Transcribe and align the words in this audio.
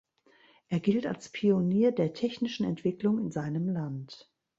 Er 0.69 0.79
gilt 0.79 1.05
als 1.05 1.29
Pionier 1.29 1.91
der 1.91 2.13
technischen 2.13 2.65
Entwicklung 2.65 3.19
in 3.19 3.29
seinem 3.29 3.69
Land. 3.69 4.33